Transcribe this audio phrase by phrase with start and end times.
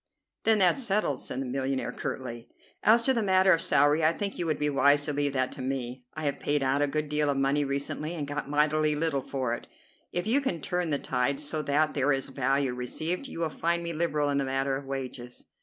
[0.45, 2.49] "Then that's settled," said the millionaire curtly.
[2.81, 5.51] "As to the matter of salary, I think you would be wise to leave that
[5.51, 6.05] to me.
[6.15, 9.53] I have paid out a good deal of money recently and got mighty little for
[9.53, 9.67] it.
[10.11, 13.83] If you can turn the tide so that there is value received, you will find
[13.83, 15.45] me liberal in the matter of wages."